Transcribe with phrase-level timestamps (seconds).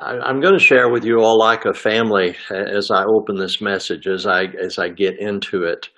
[0.00, 3.60] I, am going to share with you all like a family as I open this
[3.60, 5.88] message, as I as I get into it.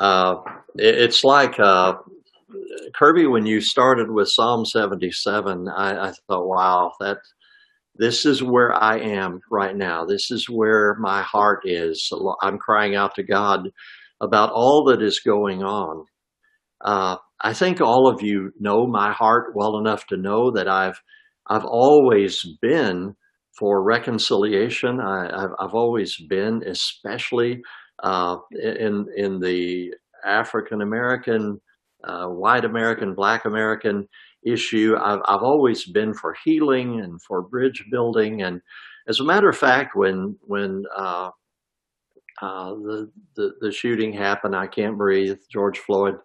[0.00, 0.36] Uh,
[0.76, 1.94] it it's like uh,
[2.94, 5.68] Kirby when you started with Psalm 77.
[5.68, 7.18] I, I thought, wow, that
[7.96, 10.06] this is where I am right now.
[10.06, 12.10] This is where my heart is.
[12.42, 13.68] I'm crying out to God
[14.20, 16.06] about all that is going on.
[16.82, 21.00] Uh, I think all of you know my heart well enough to know that I've
[21.46, 23.16] I've always been
[23.58, 25.00] for reconciliation.
[25.00, 27.62] I, have always been, especially
[28.02, 29.94] uh, in in the
[30.24, 31.60] African American,
[32.04, 34.08] uh, white American, Black American
[34.44, 34.96] issue.
[35.00, 38.42] I've, I've always been for healing and for bridge building.
[38.42, 38.60] And
[39.08, 41.30] as a matter of fact, when when uh,
[42.42, 45.38] uh the, the the shooting happened, I can't breathe.
[45.50, 46.16] George Floyd.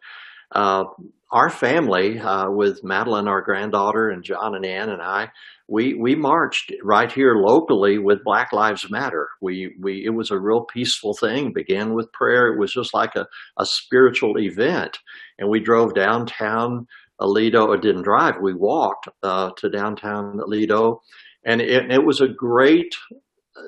[1.31, 5.29] Our family, uh, with Madeline, our granddaughter, and John and Ann and I,
[5.67, 9.29] we we marched right here locally with Black Lives Matter.
[9.39, 11.53] We we it was a real peaceful thing.
[11.53, 12.47] Began with prayer.
[12.47, 13.27] It was just like a,
[13.59, 14.97] a spiritual event,
[15.37, 16.87] and we drove downtown
[17.21, 17.67] Aledo.
[17.67, 18.35] Or didn't drive.
[18.41, 20.97] We walked uh, to downtown Aledo,
[21.45, 22.95] and it, it was a great.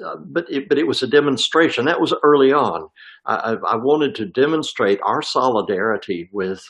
[0.06, 1.86] Uh, but it, but it was a demonstration.
[1.86, 2.88] That was early on.
[3.26, 6.64] I, I wanted to demonstrate our solidarity with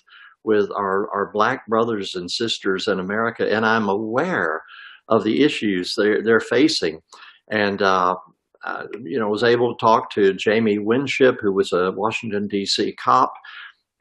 [0.44, 4.62] with our, our black brothers and sisters in America, and I'm aware
[5.08, 7.02] of the issues they're, they're facing.
[7.50, 8.16] And, uh,
[8.64, 12.94] uh, you know, was able to talk to Jamie Winship, who was a Washington, D.C.
[12.94, 13.34] cop.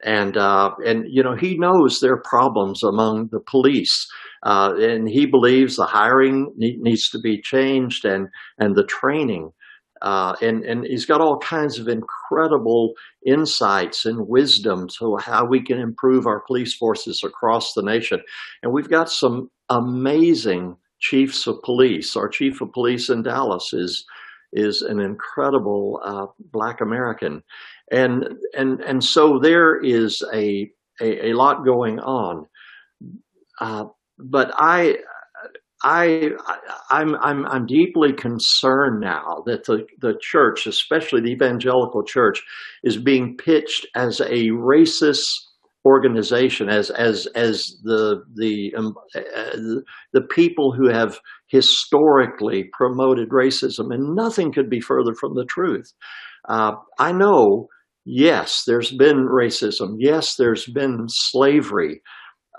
[0.03, 4.07] And, uh, and, you know, he knows there are problems among the police.
[4.43, 9.51] Uh, and he believes the hiring needs to be changed and, and the training.
[10.01, 12.93] Uh, and, and he's got all kinds of incredible
[13.25, 18.19] insights and wisdom to how we can improve our police forces across the nation.
[18.63, 22.15] And we've got some amazing chiefs of police.
[22.15, 24.05] Our chief of police in Dallas is
[24.53, 27.41] is an incredible uh, Black American,
[27.89, 28.25] and
[28.57, 30.69] and and so there is a
[31.01, 32.47] a, a lot going on.
[33.59, 33.85] Uh,
[34.17, 34.97] but I
[35.83, 36.29] I,
[36.89, 42.43] I'm, I'm, I'm deeply concerned now that the, the church, especially the evangelical church,
[42.83, 45.27] is being pitched as a racist
[45.83, 49.81] organization, as, as, as the, the, um, uh,
[50.13, 53.93] the people who have historically promoted racism.
[53.93, 55.91] And nothing could be further from the truth.
[56.47, 57.67] Uh, I know,
[58.05, 59.95] yes, there's been racism.
[59.97, 62.01] Yes, there's been slavery.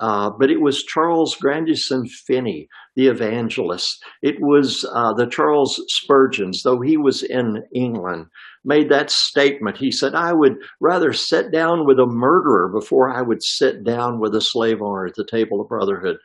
[0.00, 4.02] Uh, but it was Charles Grandison Finney, the evangelist.
[4.22, 8.26] It was uh, the Charles Spurgeons, though he was in England,
[8.64, 9.76] made that statement.
[9.76, 14.18] He said, I would rather sit down with a murderer before I would sit down
[14.18, 16.16] with a slave owner at the table of brotherhood.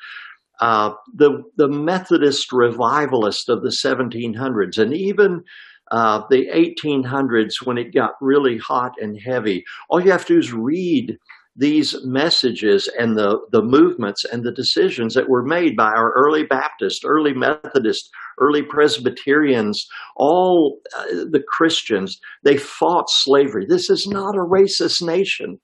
[0.59, 5.43] Uh, the, the Methodist revivalist of the 1700s and even
[5.91, 9.63] uh, the 1800s when it got really hot and heavy.
[9.89, 11.17] All you have to do is read
[11.57, 16.43] these messages and the, the movements and the decisions that were made by our early
[16.43, 18.09] Baptist, early Methodist,
[18.39, 23.65] early Presbyterians, all uh, the Christians, they fought slavery.
[23.67, 25.59] This is not a racist nation.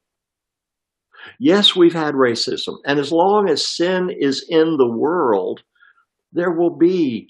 [1.39, 2.77] Yes, we've had racism.
[2.85, 5.61] And as long as sin is in the world,
[6.31, 7.29] there will be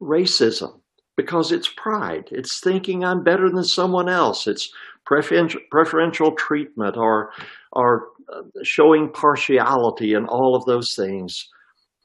[0.00, 0.79] racism
[1.20, 2.28] because it's pride.
[2.30, 4.46] It's thinking I'm better than someone else.
[4.46, 4.72] It's
[5.04, 7.30] preferential, treatment or,
[7.72, 11.48] or uh, showing partiality and all of those things.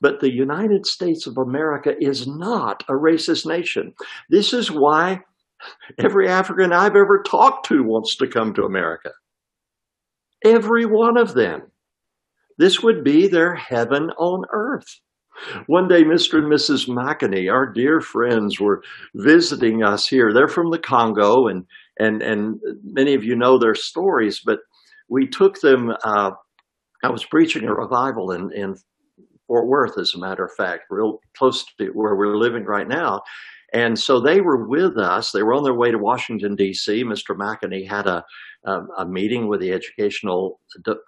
[0.02, 3.94] But the United States of America is not a racist nation.
[4.30, 5.22] This is why
[5.98, 9.12] every African I've ever talked to wants to come to America.
[10.44, 11.72] Every one of them.
[12.58, 15.00] This would be their heaven on earth.
[15.68, 16.38] One day, Mr.
[16.38, 16.88] and Mrs.
[16.88, 20.34] McAnee, our dear friends, were visiting us here.
[20.34, 21.66] They're from the Congo, and
[22.00, 24.42] and and many of you know their stories.
[24.46, 24.60] But
[25.10, 25.92] we took them.
[26.04, 26.32] Uh,
[27.04, 28.76] I was preaching a revival in in
[29.48, 33.22] Fort Worth, as a matter of fact, real close to where we're living right now.
[33.74, 35.32] And so they were with us.
[35.32, 37.04] They were on their way to Washington D.C.
[37.04, 37.36] Mr.
[37.36, 38.24] McAnee had a
[38.66, 40.60] a, a meeting with the educational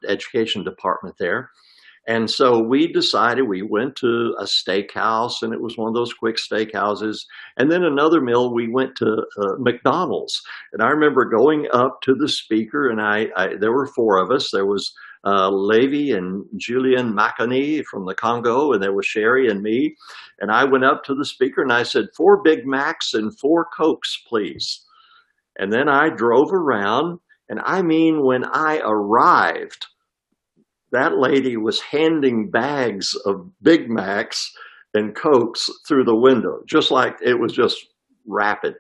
[0.08, 1.50] education department there
[2.08, 6.14] and so we decided we went to a steakhouse, and it was one of those
[6.14, 7.26] quick steakhouses.
[7.58, 10.42] And then another meal, we went to uh, McDonald's.
[10.72, 14.32] And I remember going up to the speaker, and I, I there were four of
[14.32, 14.52] us.
[14.52, 14.94] There was
[15.26, 19.98] uh, Levy and Julian McAnee from the Congo, and there was Sherry and me.
[20.40, 23.68] And I went up to the speaker and I said, Four Big Macs and four
[23.78, 24.86] Cokes, please.
[25.60, 27.20] And then I drove around,
[27.50, 29.88] and I mean, when I arrived,
[30.92, 34.52] that lady was handing bags of Big Macs
[34.94, 37.78] and cokes through the window, just like it was just
[38.26, 38.76] rapid.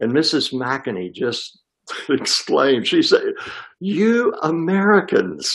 [0.00, 0.52] And Mrs.
[0.52, 1.58] McKinney just
[2.08, 3.22] exclaimed, she said,
[3.80, 5.50] You Americans,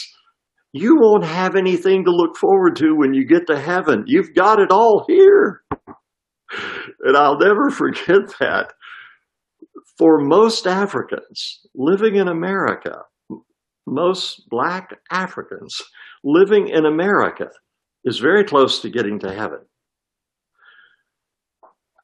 [0.74, 4.04] you won't have anything to look forward to when you get to heaven.
[4.07, 5.62] You've got it all here.
[7.04, 8.74] And I'll never forget that.
[9.98, 13.04] For most Africans living in America,
[13.86, 15.82] most black Africans
[16.24, 17.50] living in America
[18.04, 19.60] is very close to getting to heaven.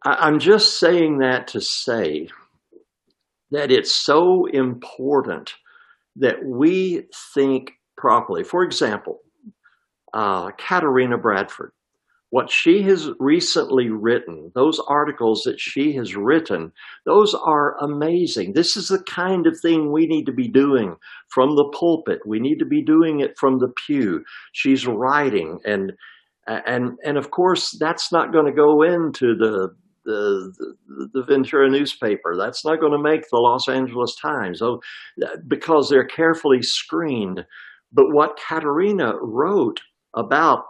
[0.04, 2.30] I'm just saying that to say
[3.52, 5.54] that it's so important
[6.16, 8.44] that we think properly.
[8.44, 9.20] For example,
[10.14, 11.72] uh, Katarina Bradford,
[12.32, 16.72] what she has recently written, those articles that she has written,
[17.06, 18.54] those are amazing.
[18.54, 20.96] This is the kind of thing we need to be doing
[21.28, 22.20] from the pulpit.
[22.26, 24.24] We need to be doing it from the pew.
[24.54, 25.92] She's writing and
[26.48, 30.52] and and of course that's not going to go into the the,
[30.88, 32.36] the, the Ventura newspaper.
[32.36, 34.80] That's not going to make the Los Angeles Times oh,
[35.48, 37.46] because they're carefully screened.
[37.92, 39.82] But what Katarina wrote
[40.16, 40.64] about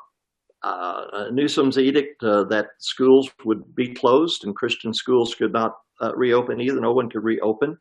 [0.64, 6.14] uh, Newsom's edict uh, that schools would be closed and Christian schools could not uh,
[6.16, 7.78] reopen either, no one could reopen.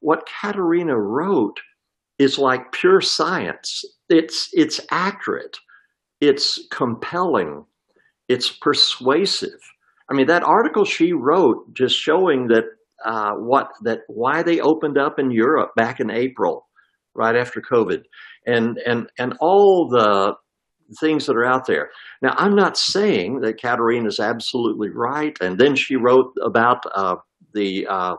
[0.00, 1.60] What Katerina wrote
[2.18, 3.84] is like pure science.
[4.08, 5.56] It's, it's accurate,
[6.20, 7.64] it's compelling,
[8.28, 9.60] it's persuasive.
[10.10, 12.64] I mean, that article she wrote just showing that
[13.04, 16.66] uh, what that why they opened up in Europe back in April,
[17.14, 18.02] right after COVID,
[18.46, 20.34] and and and all the
[20.94, 21.90] things that are out there.
[22.22, 25.36] Now, I'm not saying that Katarina is absolutely right.
[25.40, 27.16] And then she wrote about uh,
[27.52, 28.16] the uh,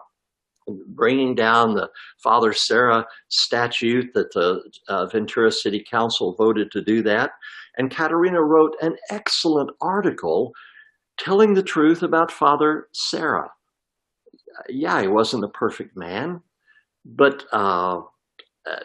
[0.88, 7.04] bringing down the Father Serra statute that the uh, Ventura City Council voted to do
[7.04, 7.32] that.
[7.78, 10.54] And Katarina wrote an excellent article
[11.18, 13.50] telling the truth about Father Serra.
[14.70, 16.42] Yeah, he wasn't a perfect man,
[17.04, 18.02] but uh,
[18.66, 18.80] uh,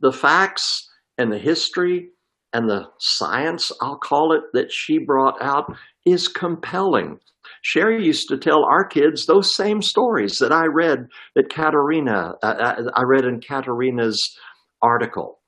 [0.00, 2.10] the facts and the history
[2.56, 5.66] and the science, I'll call it, that she brought out
[6.06, 7.18] is compelling.
[7.60, 12.46] Sherry used to tell our kids those same stories that I read that Katarina, uh,
[12.46, 14.36] uh I read in Katarina's
[14.80, 15.40] article.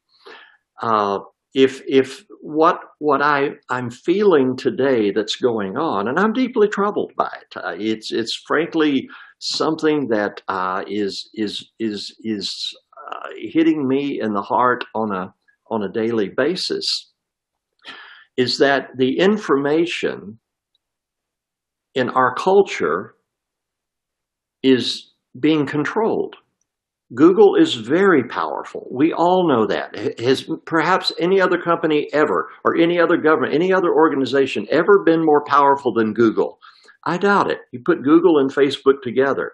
[0.83, 1.21] Uh,
[1.55, 7.13] if if what what I I'm feeling today that's going on, and I'm deeply troubled
[7.17, 7.57] by it.
[7.57, 9.09] Uh, it's it's frankly
[9.39, 12.77] something that uh, is is is is
[13.11, 15.35] uh, hitting me in the heart on a
[15.71, 17.11] on a daily basis.
[18.37, 20.39] Is that the information
[21.95, 23.15] in our culture
[24.63, 26.37] is being controlled?
[27.15, 28.87] Google is very powerful.
[28.93, 30.21] We all know that.
[30.21, 35.25] Has perhaps any other company ever, or any other government, any other organization ever been
[35.25, 36.59] more powerful than Google?
[37.05, 37.59] I doubt it.
[37.73, 39.53] You put Google and Facebook together.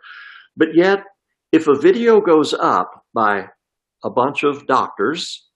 [0.56, 1.04] But yet,
[1.52, 3.46] if a video goes up by
[4.02, 5.46] a bunch of doctors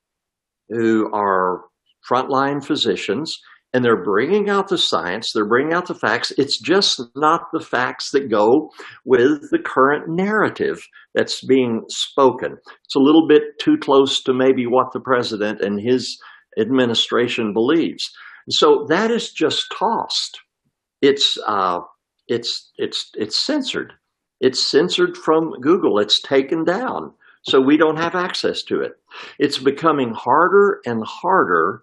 [0.69, 1.65] who are
[2.11, 3.39] frontline physicians
[3.75, 6.33] and they're bringing out the science, they're bringing out the facts.
[6.39, 8.71] It's just not the facts that go
[9.05, 10.79] with the current narrative
[11.15, 12.57] that's being spoken.
[12.85, 16.19] It's a little bit too close to maybe what the president and his
[16.59, 18.11] administration believes.
[18.49, 20.41] So that is just tossed.
[21.03, 21.81] It's uh,
[22.27, 23.93] it's it's it's censored.
[24.41, 25.99] It's censored from Google.
[25.99, 27.13] It's taken down.
[27.49, 28.93] So we don't have access to it.
[29.39, 31.83] It's becoming harder and harder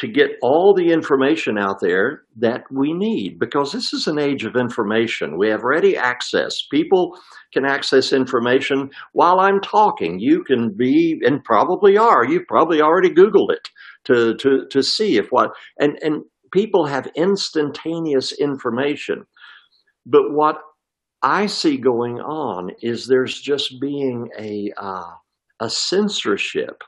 [0.00, 4.44] to get all the information out there that we need because this is an age
[4.44, 5.38] of information.
[5.38, 6.66] We have ready access.
[6.68, 7.16] People
[7.52, 10.18] can access information while I'm talking.
[10.18, 13.70] You can be, and probably are, you've probably already Googled it
[14.06, 19.24] to, to, to see if what, and, and people have instantaneous information.
[20.06, 20.56] But what
[21.24, 25.14] I see going on is there's just being a, uh,
[25.58, 26.84] a censorship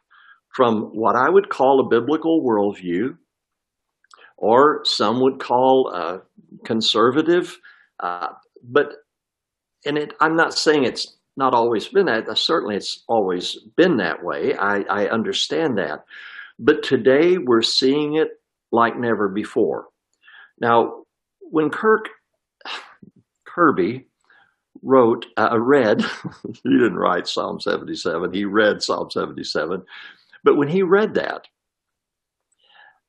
[0.55, 3.16] from what I would call a biblical worldview,
[4.37, 6.21] or some would call a
[6.66, 7.59] conservative.
[7.99, 8.28] Uh,
[8.62, 8.93] but
[9.87, 12.26] and it, I'm not saying it's not always been that.
[12.37, 14.55] Certainly, it's always been that way.
[14.55, 16.05] I, I understand that,
[16.59, 18.28] but today we're seeing it
[18.71, 19.87] like never before.
[20.61, 21.05] Now,
[21.40, 22.11] when Kirk
[23.47, 24.09] Kirby
[24.83, 26.02] wrote, uh, read,
[26.62, 29.83] he didn't write Psalm 77, he read Psalm 77.
[30.45, 31.49] But when he read that,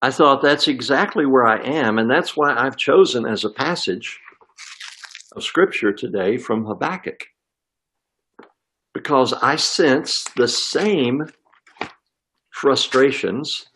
[0.02, 1.98] I thought that's exactly where I am.
[1.98, 4.20] And that's why I've chosen as a passage
[5.36, 7.26] of scripture today from Habakkuk.
[8.94, 11.28] Because I sense the same
[12.52, 13.68] frustrations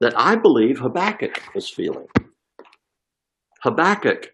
[0.00, 2.08] that I believe Habakkuk was feeling.
[3.62, 4.31] Habakkuk.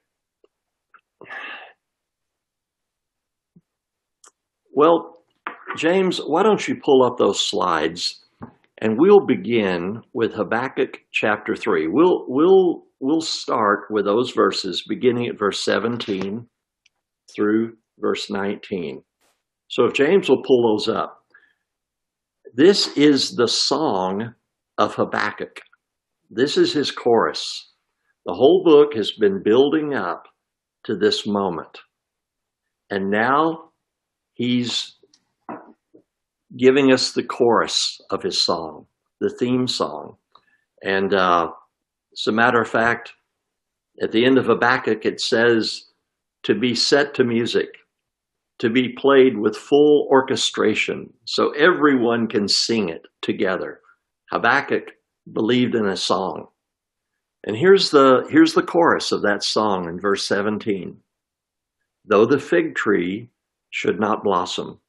[4.78, 5.24] Well,
[5.76, 8.24] James, why don't you pull up those slides
[8.80, 11.88] and we'll begin with Habakkuk chapter 3.
[11.88, 16.46] We'll we'll we'll start with those verses beginning at verse 17
[17.34, 19.02] through verse 19.
[19.66, 21.24] So if James will pull those up.
[22.54, 24.32] This is the song
[24.78, 25.60] of Habakkuk.
[26.30, 27.72] This is his chorus.
[28.26, 30.28] The whole book has been building up
[30.84, 31.80] to this moment.
[32.90, 33.67] And now
[34.38, 34.94] he's
[36.56, 38.86] giving us the chorus of his song,
[39.20, 40.16] the theme song.
[40.82, 41.50] And uh,
[42.12, 43.12] as a matter of fact,
[44.00, 45.84] at the end of Habakkuk, it says
[46.44, 47.68] to be set to music,
[48.60, 53.80] to be played with full orchestration, so everyone can sing it together.
[54.30, 54.92] Habakkuk
[55.32, 56.46] believed in a song.
[57.44, 60.96] And here's the, here's the chorus of that song in verse 17.
[62.04, 63.30] Though the fig tree
[63.70, 64.80] should not blossom,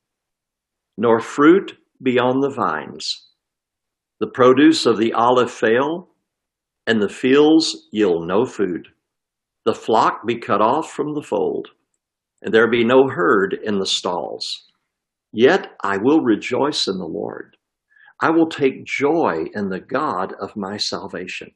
[0.98, 3.28] nor fruit be on the vines.
[4.20, 6.10] The produce of the olive fail,
[6.88, 8.88] and the fields yield no food.
[9.66, 11.70] The flock be cut off from the fold,
[12.42, 14.66] and there be no herd in the stalls.
[15.32, 17.56] Yet I will rejoice in the Lord.
[18.22, 21.52] I will take joy in the God of my salvation.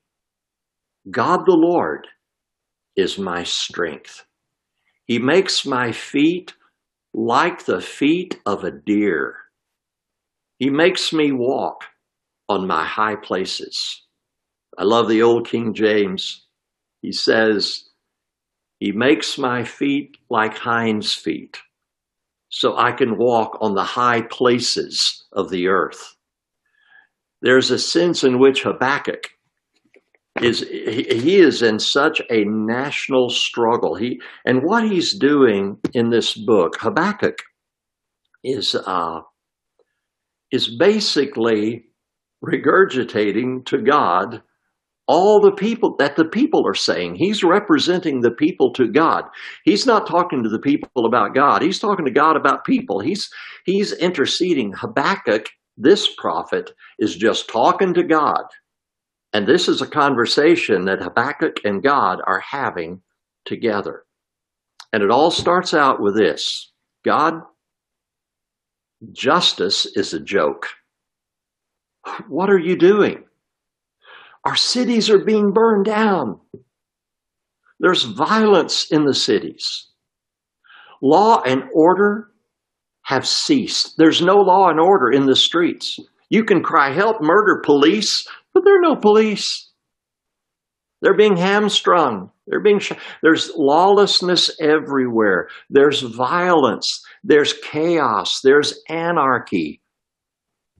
[1.09, 2.07] God the Lord
[2.95, 4.25] is my strength.
[5.05, 6.53] He makes my feet
[7.13, 9.35] like the feet of a deer.
[10.57, 11.83] He makes me walk
[12.49, 14.01] on my high places.
[14.77, 16.45] I love the old King James.
[17.01, 17.89] He says,
[18.79, 21.57] He makes my feet like hinds' feet,
[22.49, 26.15] so I can walk on the high places of the earth.
[27.41, 29.29] There's a sense in which Habakkuk
[30.41, 33.95] is he is in such a national struggle.
[33.95, 37.37] He and what he's doing in this book, Habakkuk,
[38.43, 39.21] is uh,
[40.51, 41.85] is basically
[42.43, 44.41] regurgitating to God
[45.05, 47.15] all the people that the people are saying.
[47.15, 49.25] He's representing the people to God.
[49.65, 51.61] He's not talking to the people about God.
[51.61, 52.99] He's talking to God about people.
[52.99, 53.29] He's
[53.65, 54.73] he's interceding.
[54.73, 58.43] Habakkuk, this prophet, is just talking to God
[59.33, 63.01] and this is a conversation that Habakkuk and God are having
[63.45, 64.03] together.
[64.93, 66.71] And it all starts out with this
[67.03, 67.41] God,
[69.11, 70.67] justice is a joke.
[72.27, 73.23] What are you doing?
[74.45, 76.39] Our cities are being burned down.
[77.79, 79.87] There's violence in the cities.
[81.01, 82.27] Law and order
[83.03, 83.95] have ceased.
[83.97, 85.99] There's no law and order in the streets.
[86.33, 88.27] You can cry, help, murder, police.
[88.55, 89.69] But there are no police.
[90.99, 92.31] They're being hamstrung.
[92.47, 95.49] They're being sh- there's lawlessness everywhere.
[95.69, 97.05] There's violence.
[97.23, 98.39] There's chaos.
[98.43, 99.83] There's anarchy.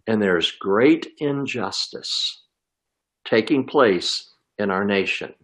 [0.07, 2.41] And there's great injustice
[3.24, 5.36] taking place in our nation.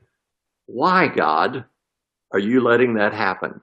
[0.66, 1.66] Why, God,
[2.34, 3.62] are you letting that happen?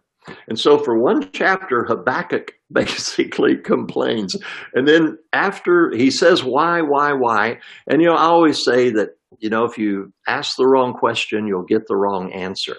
[0.49, 4.37] And so for one chapter, Habakkuk basically complains.
[4.75, 7.59] And then after he says, why, why, why?
[7.87, 11.47] And, you know, I always say that, you know, if you ask the wrong question,
[11.47, 12.77] you'll get the wrong answer.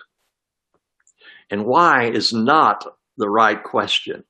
[1.50, 2.86] And why is not
[3.18, 4.24] the right question.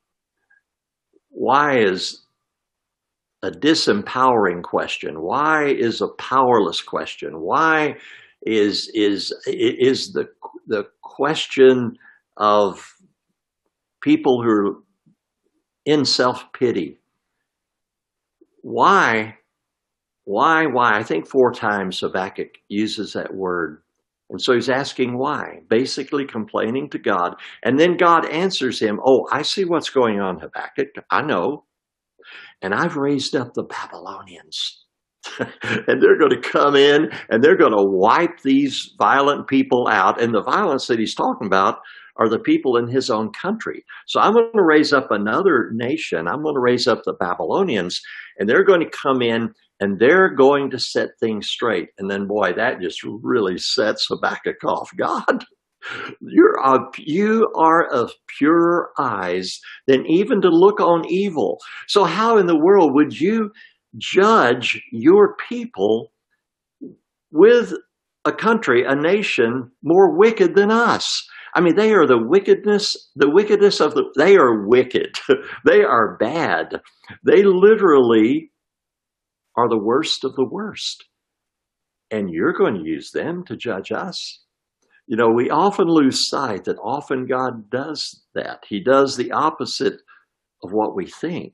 [1.29, 2.23] Why is
[3.43, 5.21] a disempowering question?
[5.21, 7.41] Why is a powerless question?
[7.41, 7.97] Why
[8.45, 10.29] is is is the
[10.67, 11.97] the question
[12.37, 12.93] of
[14.01, 14.75] people who are
[15.85, 16.99] in self pity.
[18.61, 19.37] Why?
[20.25, 20.65] Why?
[20.65, 20.97] Why?
[20.97, 23.81] I think four times Habakkuk uses that word.
[24.29, 27.35] And so he's asking why, basically complaining to God.
[27.63, 30.89] And then God answers him, Oh, I see what's going on, Habakkuk.
[31.09, 31.63] I know.
[32.61, 34.83] And I've raised up the Babylonians.
[35.39, 40.21] and they're going to come in and they're going to wipe these violent people out.
[40.21, 41.79] And the violence that he's talking about
[42.17, 43.85] are the people in his own country.
[44.07, 46.27] So I'm going to raise up another nation.
[46.27, 48.01] I'm going to raise up the Babylonians,
[48.37, 51.89] and they're going to come in and they're going to set things straight.
[51.97, 54.89] And then, boy, that just really sets Habakkuk off.
[54.97, 55.45] God,
[56.21, 61.59] you're a, you are of purer eyes than even to look on evil.
[61.87, 63.51] So how in the world would you
[63.97, 66.11] judge your people
[67.31, 67.73] with
[68.25, 71.27] a country, a nation more wicked than us?
[71.53, 75.15] I mean, they are the wickedness, the wickedness of the, they are wicked.
[75.65, 76.81] they are bad.
[77.25, 78.51] They literally
[79.55, 81.05] are the worst of the worst.
[82.11, 84.43] And you're going to use them to judge us.
[85.07, 88.63] You know, we often lose sight that often God does that.
[88.67, 90.01] He does the opposite
[90.63, 91.53] of what we think.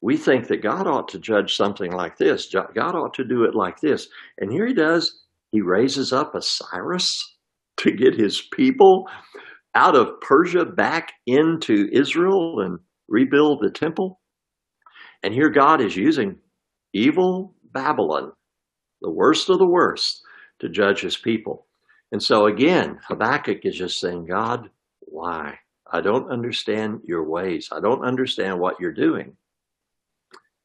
[0.00, 3.54] We think that God ought to judge something like this, God ought to do it
[3.54, 4.08] like this.
[4.38, 5.24] And here he does.
[5.50, 7.37] He raises up a Cyrus
[7.78, 9.06] to get his people
[9.74, 14.20] out of Persia back into Israel and rebuild the temple.
[15.22, 16.38] And here God is using
[16.92, 18.32] evil Babylon,
[19.00, 20.22] the worst of the worst,
[20.60, 21.66] to judge his people.
[22.10, 24.70] And so again, Habakkuk is just saying, God,
[25.00, 25.58] why?
[25.90, 27.68] I don't understand your ways.
[27.72, 29.36] I don't understand what you're doing.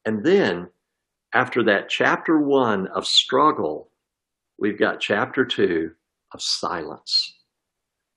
[0.04, 0.68] And then
[1.32, 3.90] after that chapter one of struggle,
[4.58, 5.92] we've got chapter two
[6.34, 7.34] of silence.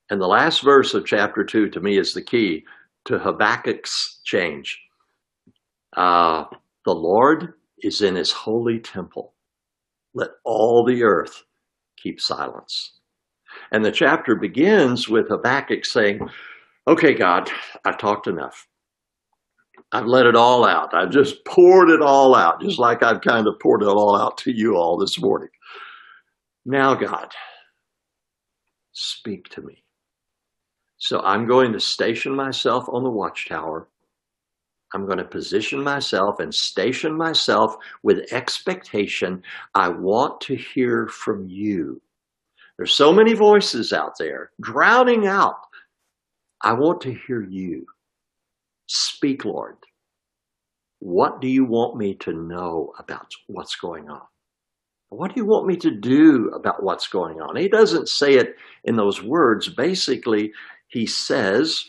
[0.09, 2.65] And the last verse of chapter two to me is the key
[3.05, 4.79] to Habakkuk's change.
[5.95, 6.45] Uh,
[6.85, 9.33] the Lord is in his holy temple.
[10.13, 11.43] Let all the earth
[12.01, 12.93] keep silence.
[13.71, 16.21] And the chapter begins with Habakkuk saying,
[16.87, 17.49] Okay, God,
[17.85, 18.67] I've talked enough.
[19.91, 20.93] I've let it all out.
[20.93, 24.37] I've just poured it all out, just like I've kind of poured it all out
[24.39, 25.49] to you all this morning.
[26.65, 27.31] Now, God,
[28.97, 29.83] speak to me.
[30.97, 33.87] So I'm going to station myself on the watchtower.
[34.93, 39.43] I'm going to position myself and station myself with expectation.
[39.75, 42.01] I want to hear from you.
[42.77, 45.59] There's so many voices out there drowning out.
[46.63, 47.85] I want to hear you.
[48.87, 49.77] Speak, Lord.
[50.99, 54.21] What do you want me to know about what's going on?
[55.09, 57.55] What do you want me to do about what's going on?
[57.55, 59.69] He doesn't say it in those words.
[59.69, 60.51] Basically,
[60.87, 61.85] he says,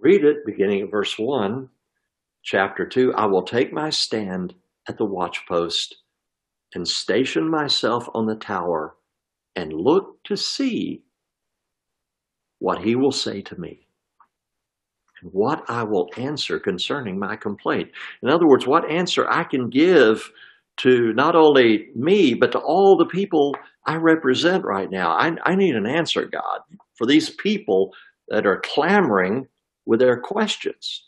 [0.00, 1.68] read it beginning at verse 1,
[2.42, 4.54] chapter 2 I will take my stand
[4.88, 5.94] at the watchpost
[6.74, 8.96] and station myself on the tower
[9.54, 11.02] and look to see
[12.58, 13.87] what he will say to me
[15.22, 17.90] what I will answer concerning my complaint.
[18.22, 20.30] In other words, what answer I can give
[20.78, 23.54] to not only me, but to all the people
[23.84, 25.10] I represent right now.
[25.10, 26.60] I, I need an answer, God,
[26.96, 27.92] for these people
[28.28, 29.46] that are clamoring
[29.86, 31.04] with their questions.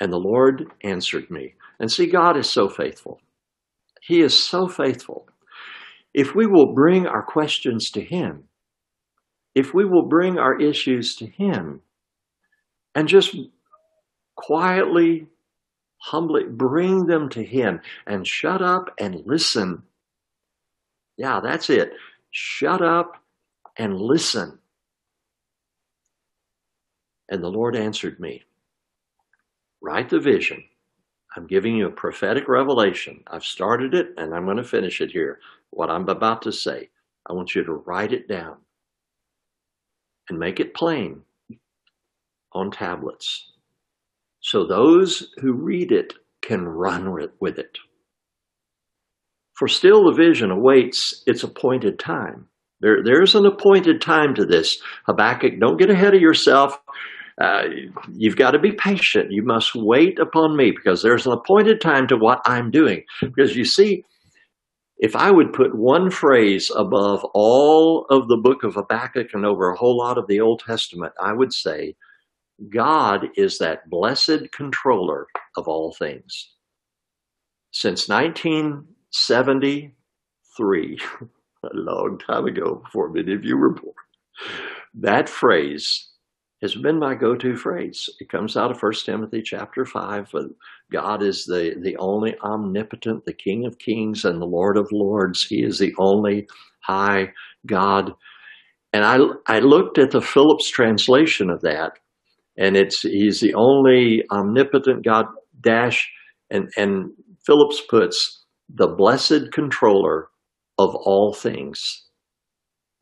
[0.00, 1.54] And the Lord answered me.
[1.78, 3.20] And see, God is so faithful.
[4.00, 5.28] He is so faithful.
[6.12, 8.44] If we will bring our questions to Him,
[9.54, 11.80] if we will bring our issues to Him
[12.94, 13.36] and just
[14.36, 15.26] quietly,
[15.98, 19.82] humbly bring them to Him and shut up and listen.
[21.16, 21.92] Yeah, that's it.
[22.30, 23.22] Shut up
[23.76, 24.58] and listen.
[27.28, 28.42] And the Lord answered me
[29.80, 30.64] Write the vision.
[31.36, 33.22] I'm giving you a prophetic revelation.
[33.26, 35.40] I've started it and I'm going to finish it here.
[35.70, 36.90] What I'm about to say,
[37.28, 38.56] I want you to write it down
[40.28, 41.22] and make it plain
[42.52, 43.52] on tablets
[44.44, 47.10] so those who read it can run
[47.40, 47.78] with it.
[49.54, 52.46] For still the vision awaits its appointed time.
[52.80, 54.82] There, there's an appointed time to this.
[55.06, 56.78] Habakkuk, don't get ahead of yourself.
[57.40, 57.62] Uh,
[58.12, 59.32] you've got to be patient.
[59.32, 63.04] You must wait upon me because there's an appointed time to what I'm doing.
[63.22, 64.04] Because you see,
[65.04, 69.68] if I would put one phrase above all of the book of Habakkuk and over
[69.68, 71.94] a whole lot of the Old Testament, I would say,
[72.70, 75.26] God is that blessed controller
[75.58, 76.54] of all things.
[77.70, 80.98] Since 1973,
[81.64, 83.92] a long time ago before many of you were born,
[84.94, 86.13] that phrase
[86.62, 88.08] has been my go-to phrase.
[88.20, 90.32] It comes out of 1 Timothy chapter 5.
[90.90, 95.44] God is the, the only omnipotent, the King of kings and the Lord of lords.
[95.44, 96.48] He is the only
[96.80, 97.32] high
[97.66, 98.12] God.
[98.92, 101.98] And I, I looked at the Phillips translation of that,
[102.56, 105.26] and it's he's the only omnipotent God
[105.60, 106.08] dash,
[106.50, 107.10] and, and
[107.44, 110.28] Phillips puts the blessed controller
[110.78, 112.04] of all things,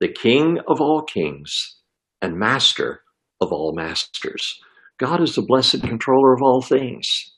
[0.01, 1.77] the King of all kings
[2.23, 3.02] and master
[3.43, 4.59] of all masters.
[4.99, 7.33] God is the blessed controller of all things.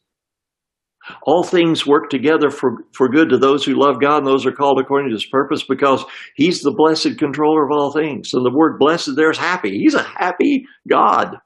[1.23, 4.53] All things work together for, for good to those who love God and those are
[4.53, 8.33] called according to his purpose because he's the blessed controller of all things.
[8.33, 9.79] And the word blessed there is happy.
[9.79, 11.37] He's a happy God,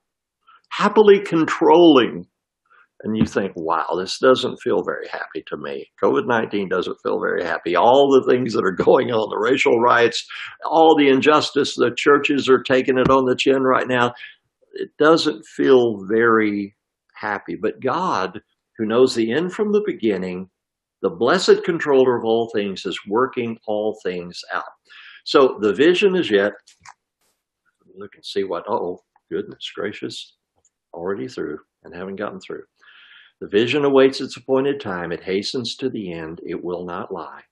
[0.71, 2.27] happily controlling.
[3.05, 5.87] And you think, wow, this doesn't feel very happy to me.
[6.03, 7.77] COVID 19 doesn't feel very happy.
[7.77, 10.25] All the things that are going on, the racial riots,
[10.64, 14.12] all the injustice, the churches are taking it on the chin right now
[14.78, 16.76] it doesn't feel very
[17.14, 17.56] happy.
[17.56, 18.40] But God,
[18.78, 20.50] who knows the end from the beginning,
[21.02, 24.64] The blessed controller of all things is working all things out.
[25.24, 26.52] So the vision is yet,
[27.96, 30.36] look and see what, oh, goodness gracious,
[30.92, 32.64] already through and haven't gotten through.
[33.40, 35.12] The vision awaits its appointed time.
[35.12, 36.40] It hastens to the end.
[36.44, 37.42] It will not lie.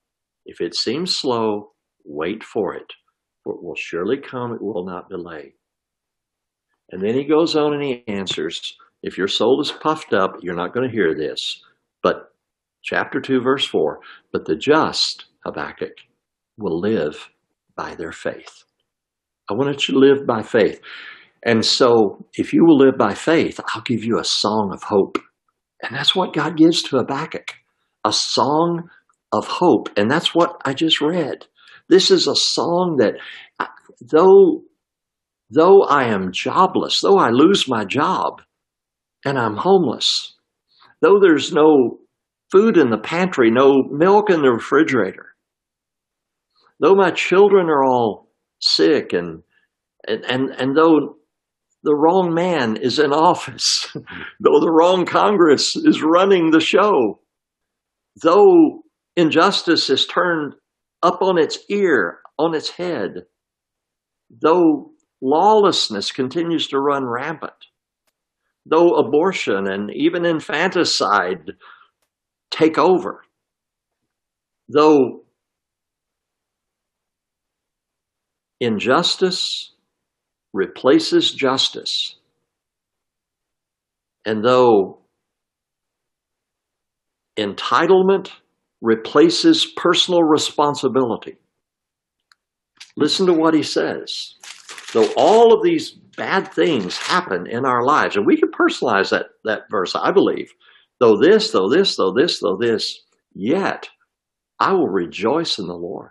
[0.45, 1.71] If it seems slow,
[2.05, 2.93] wait for it,
[3.45, 4.53] for it will surely come.
[4.55, 5.55] It will not delay.
[6.91, 10.55] And then he goes on and he answers, if your soul is puffed up, you're
[10.55, 11.63] not going to hear this.
[12.03, 12.33] But
[12.83, 14.01] chapter 2, verse 4,
[14.33, 15.93] but the just, Habakkuk,
[16.57, 17.31] will live
[17.77, 18.65] by their faith.
[19.49, 20.81] I want you to live by faith.
[21.45, 25.19] And so, if you will live by faith, I'll give you a song of hope.
[25.83, 27.55] And that's what God gives to Habakkuk
[28.05, 28.89] a song
[29.33, 29.89] of hope.
[29.97, 31.47] And that's what I just read.
[31.89, 33.15] This is a song that,
[34.01, 34.63] though,
[35.51, 38.43] though I am jobless, though I lose my job
[39.25, 40.35] and I'm homeless,
[41.01, 41.99] though there's no
[42.51, 45.35] food in the pantry, no milk in the refrigerator,
[46.81, 49.43] though my children are all sick and,
[50.07, 51.17] and, and, and though
[51.83, 53.89] the wrong man is in office,
[54.41, 57.21] though the wrong Congress is running the show,
[58.23, 58.83] though
[59.17, 60.55] injustice is turned
[61.03, 63.27] up on its ear, on its head,
[64.43, 67.53] though lawlessness continues to run rampant,
[68.65, 71.53] though abortion and even infanticide
[72.51, 73.23] take over,
[74.69, 75.25] though
[78.61, 79.73] injustice
[80.53, 82.17] replaces justice,
[84.25, 84.99] and though
[87.39, 88.31] entitlement
[88.81, 91.37] replaces personal responsibility.
[92.97, 94.35] Listen to what he says.
[94.93, 99.27] Though all of these bad things happen in our lives, and we can personalize that,
[99.45, 100.53] that verse, I believe.
[101.01, 103.03] Though this, though this, though this, though this,
[103.35, 103.89] yet
[104.59, 106.11] I will rejoice in the Lord.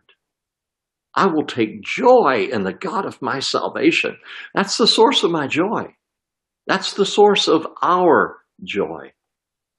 [1.16, 4.18] I will take joy in the God of my salvation.
[4.54, 5.96] That's the source of my joy.
[6.68, 9.14] That's the source of our joy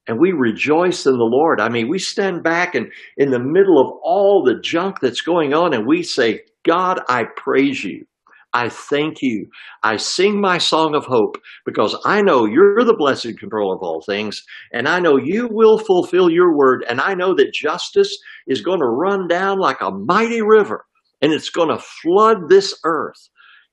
[0.07, 1.61] and we rejoice in the Lord.
[1.61, 5.53] I mean, we stand back and in the middle of all the junk that's going
[5.53, 8.07] on and we say, God, I praise you.
[8.53, 9.49] I thank you.
[9.83, 14.01] I sing my song of hope because I know you're the blessed control of all
[14.01, 18.63] things, and I know you will fulfill your word, and I know that justice is
[18.63, 20.87] going to run down like a mighty river,
[21.21, 23.29] and it's going to flood this earth.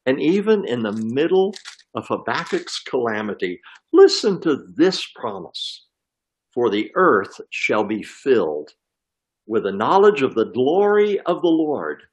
[0.06, 1.54] And even in the middle
[1.96, 3.62] of Habakkuk's calamity,
[3.94, 5.86] listen to this promise
[6.54, 8.72] for the earth shall be filled
[9.48, 12.04] with the knowledge of the glory of the Lord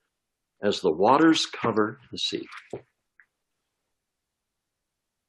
[0.62, 2.46] as the waters cover the sea.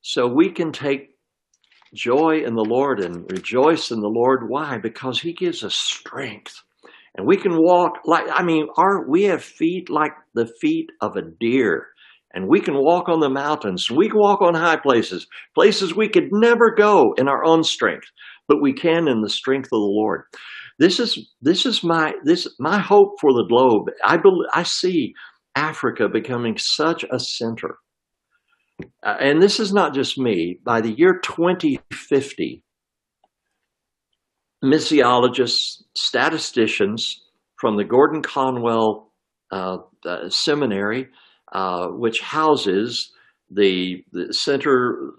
[0.01, 1.09] So we can take
[1.93, 4.49] joy in the Lord and rejoice in the Lord.
[4.49, 4.77] Why?
[4.77, 6.55] Because He gives us strength.
[7.17, 11.17] And we can walk like, I mean, our, we have feet like the feet of
[11.17, 11.87] a deer.
[12.33, 13.91] And we can walk on the mountains.
[13.91, 18.07] We can walk on high places, places we could never go in our own strength
[18.51, 20.23] but we can in the strength of the Lord.
[20.81, 23.91] This is this is my this my hope for the globe.
[24.03, 25.13] I believe I see
[25.55, 27.77] Africa becoming such a center.
[29.05, 30.57] Uh, and this is not just me.
[30.65, 32.63] By the year 2050,
[34.65, 37.25] missiologists, statisticians
[37.59, 39.11] from the Gordon Conwell
[39.51, 41.09] uh, uh, Seminary,
[41.53, 43.11] uh, which houses
[43.51, 45.11] the, the Center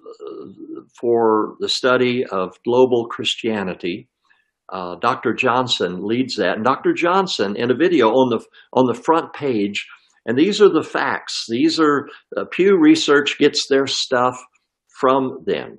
[1.00, 4.08] for the Study of Global Christianity.
[4.72, 5.34] Uh, Dr.
[5.34, 6.56] Johnson leads that.
[6.56, 6.94] And Dr.
[6.94, 8.40] Johnson, in a video on the,
[8.72, 9.86] on the front page,
[10.24, 11.46] and these are the facts.
[11.48, 14.42] These are, uh, Pew Research gets their stuff
[14.98, 15.78] from them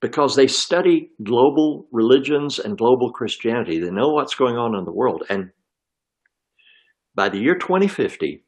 [0.00, 3.80] because they study global religions and global Christianity.
[3.80, 5.24] They know what's going on in the world.
[5.28, 5.50] And
[7.14, 8.44] by the year 2050,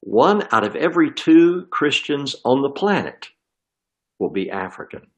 [0.00, 3.28] one out of every two Christians on the planet
[4.18, 5.08] will be African.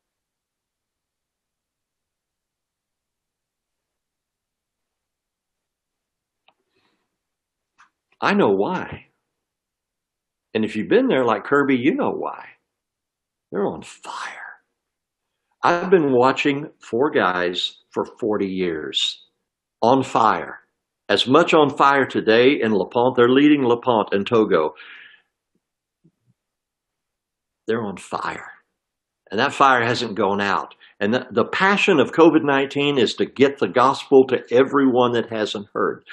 [8.20, 9.06] I know why.
[10.54, 12.44] And if you've been there like Kirby, you know why.
[13.50, 14.48] They're on fire.
[15.62, 19.24] I've been watching four guys for 40 years
[19.82, 20.60] on fire.
[21.08, 24.74] As much on fire today in Lepant, they're leading Lepant and Togo.
[27.66, 28.50] They're on fire.
[29.30, 30.74] And that fire hasn't gone out.
[31.00, 35.30] And the, the passion of COVID 19 is to get the gospel to everyone that
[35.30, 36.04] hasn't heard.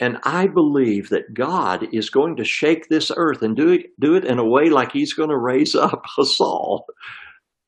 [0.00, 4.14] And I believe that God is going to shake this earth and do it, do
[4.14, 6.86] it in a way like he's going to raise up Saul.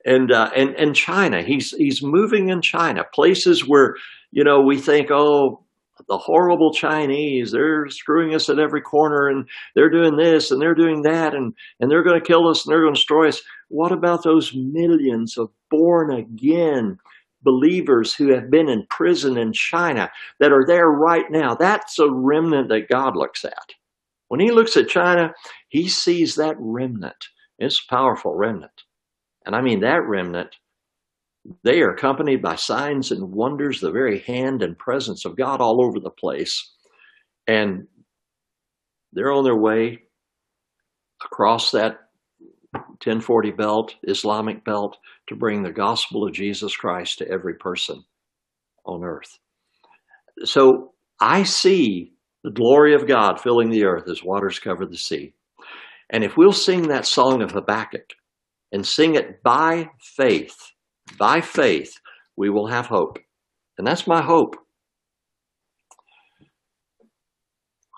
[0.07, 1.42] and uh, and and China.
[1.42, 3.97] He's he's moving in China, places where
[4.31, 5.64] you know we think, oh,
[6.09, 10.75] the horrible Chinese, they're screwing us at every corner, and they're doing this and they're
[10.75, 13.42] doing that, and and they're going to kill us and they're going to destroy us.
[13.68, 16.99] What about those millions of born again
[17.42, 21.55] believers who have been in prison in China that are there right now?
[21.55, 23.70] That's a remnant that God looks at.
[24.28, 25.33] When He looks at China,
[25.68, 27.26] He sees that remnant.
[27.59, 28.83] It's a powerful remnant.
[29.44, 30.57] And I mean, that remnant,
[31.64, 35.85] they are accompanied by signs and wonders, the very hand and presence of God all
[35.85, 36.72] over the place.
[37.46, 37.87] And
[39.12, 40.02] they're on their way
[41.24, 41.98] across that
[43.05, 44.97] 1040 belt, Islamic belt,
[45.29, 48.05] to bring the gospel of Jesus Christ to every person
[48.85, 49.38] on earth.
[50.45, 52.12] So I see
[52.45, 55.35] the glory of God filling the earth as waters cover the sea.
[56.11, 58.12] And if we'll sing that song of Habakkuk,
[58.73, 60.73] and sing it by faith,
[61.19, 62.01] by faith,
[62.37, 63.19] we will have hope.
[63.79, 64.57] And that's my hope.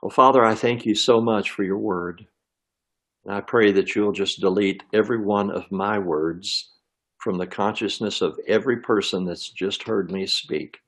[0.02, 2.26] Well, Father, I thank you so much for your word.
[3.24, 6.70] And I pray that you'll just delete every one of my words
[7.18, 10.78] from the consciousness of every person that's just heard me speak.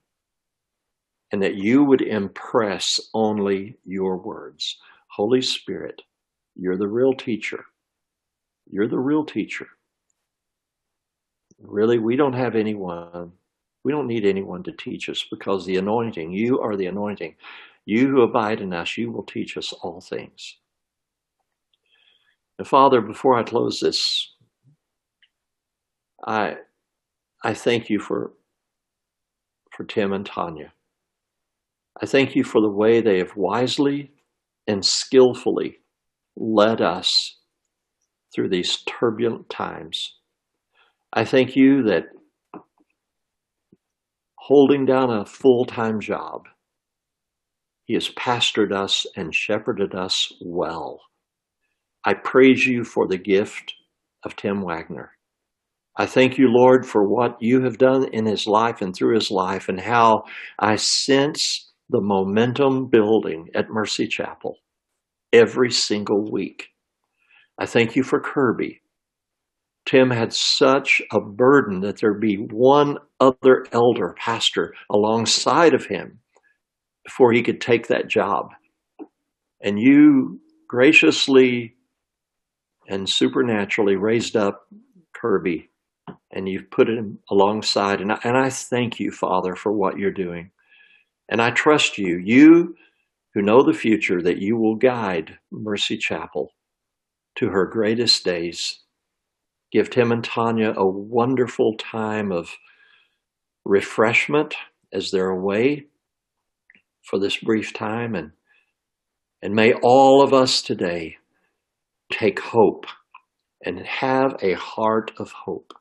[1.33, 4.79] And that you would impress only your words.
[5.09, 6.03] Holy Spirit,
[6.55, 7.65] you're the real teacher.
[8.71, 9.67] You're the real teacher.
[11.59, 13.33] Really, we don't have anyone,
[13.83, 17.35] we don't need anyone to teach us because the anointing, you are the anointing.
[17.87, 20.59] You who abide in us, you will teach us all things.
[22.59, 24.33] And Father, before I close this,
[26.27, 26.57] I
[27.45, 28.33] I thank you for
[29.77, 30.73] for Tim and Tanya.
[32.03, 34.13] I thank you for the way they have wisely
[34.67, 35.79] and skillfully
[36.37, 37.39] led us
[38.35, 40.15] through these turbulent times.
[41.13, 42.07] I thank you that
[44.37, 46.47] holding down a full time job,
[47.85, 51.01] He has pastored us and shepherded us well.
[52.07, 53.75] I praise you for the gift
[54.25, 55.11] of Tim Wagner.
[55.99, 59.31] I thank you, Lord, for what you have done in his life and through his
[59.31, 60.25] life, and how
[60.59, 64.57] I sense the momentum building at Mercy Chapel
[65.35, 66.69] every single week.
[67.61, 68.81] I thank you for Kirby
[69.87, 76.19] Tim had such a burden that there be one other elder pastor alongside of him
[77.05, 78.49] before he could take that job.
[79.63, 81.76] And you graciously
[82.89, 84.67] and supernaturally raised up
[85.15, 85.71] Kirby
[86.31, 88.01] and you've put him alongside.
[88.01, 90.51] And I, and I thank you, Father, for what you're doing.
[91.29, 92.77] And I trust you, you
[93.35, 96.53] who know the future, that you will guide Mercy Chapel
[97.37, 98.81] to her greatest days
[99.73, 102.57] give Tim and Tanya a wonderful time of
[103.65, 104.55] refreshment
[104.93, 105.87] as they're away
[107.03, 108.15] for this brief time.
[108.15, 108.33] And,
[109.43, 111.17] and may all of us today
[112.11, 112.87] take hope
[113.65, 115.73] and have a heart of hope.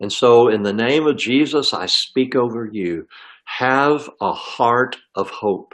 [0.00, 3.06] And so, in the name of Jesus, I speak over you.
[3.44, 5.72] Have a heart of hope.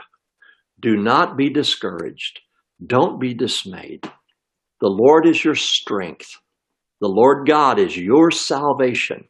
[0.79, 2.39] Do not be discouraged.
[2.85, 4.03] Don't be dismayed.
[4.81, 6.37] The Lord is your strength.
[7.01, 9.25] The Lord God is your salvation,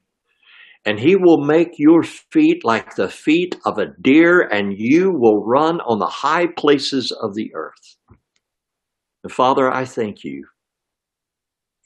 [0.85, 5.43] and he will make your feet like the feet of a deer, and you will
[5.43, 7.97] run on the high places of the earth.
[9.23, 10.45] And Father, I thank you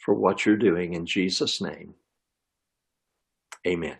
[0.09, 1.93] for what you're doing in Jesus' name.
[3.67, 3.97] Amen.